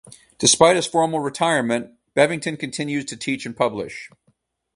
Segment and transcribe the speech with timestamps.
[0.39, 4.09] Despite his formal retirement, Bevington continues to teach and publish.